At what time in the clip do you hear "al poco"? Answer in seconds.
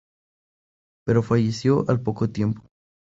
1.87-2.27